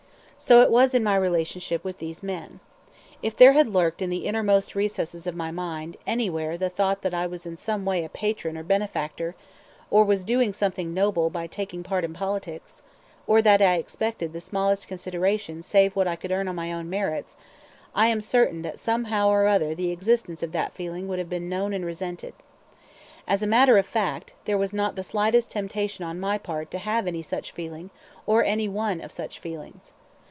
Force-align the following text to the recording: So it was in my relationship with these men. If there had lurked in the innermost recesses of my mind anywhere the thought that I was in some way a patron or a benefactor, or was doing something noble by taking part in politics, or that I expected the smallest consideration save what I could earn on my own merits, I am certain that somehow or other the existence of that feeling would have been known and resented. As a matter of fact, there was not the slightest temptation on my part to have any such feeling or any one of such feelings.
So 0.43 0.61
it 0.63 0.71
was 0.71 0.95
in 0.95 1.03
my 1.03 1.15
relationship 1.15 1.83
with 1.83 1.99
these 1.99 2.23
men. 2.23 2.61
If 3.21 3.37
there 3.37 3.51
had 3.53 3.67
lurked 3.67 4.01
in 4.01 4.09
the 4.09 4.25
innermost 4.25 4.73
recesses 4.73 5.27
of 5.27 5.35
my 5.35 5.51
mind 5.51 5.97
anywhere 6.07 6.57
the 6.57 6.67
thought 6.67 7.03
that 7.03 7.13
I 7.13 7.27
was 7.27 7.45
in 7.45 7.57
some 7.57 7.85
way 7.85 8.03
a 8.03 8.09
patron 8.09 8.57
or 8.57 8.61
a 8.61 8.63
benefactor, 8.63 9.35
or 9.91 10.03
was 10.03 10.23
doing 10.23 10.51
something 10.51 10.95
noble 10.95 11.29
by 11.29 11.45
taking 11.45 11.83
part 11.83 12.03
in 12.03 12.13
politics, 12.15 12.81
or 13.27 13.41
that 13.43 13.61
I 13.61 13.75
expected 13.75 14.33
the 14.33 14.41
smallest 14.41 14.87
consideration 14.87 15.61
save 15.61 15.95
what 15.95 16.07
I 16.07 16.15
could 16.15 16.31
earn 16.31 16.47
on 16.47 16.55
my 16.55 16.73
own 16.73 16.89
merits, 16.89 17.37
I 17.93 18.07
am 18.07 18.19
certain 18.19 18.63
that 18.63 18.79
somehow 18.79 19.29
or 19.29 19.45
other 19.47 19.75
the 19.75 19.91
existence 19.91 20.41
of 20.41 20.53
that 20.53 20.73
feeling 20.73 21.07
would 21.07 21.19
have 21.19 21.29
been 21.29 21.49
known 21.49 21.71
and 21.71 21.85
resented. 21.85 22.33
As 23.27 23.43
a 23.43 23.47
matter 23.47 23.77
of 23.77 23.85
fact, 23.85 24.33
there 24.45 24.57
was 24.57 24.73
not 24.73 24.95
the 24.95 25.03
slightest 25.03 25.51
temptation 25.51 26.03
on 26.03 26.19
my 26.19 26.39
part 26.39 26.71
to 26.71 26.79
have 26.79 27.05
any 27.05 27.21
such 27.21 27.51
feeling 27.51 27.91
or 28.25 28.43
any 28.43 28.67
one 28.67 28.99
of 29.01 29.11
such 29.11 29.37
feelings. 29.37 29.91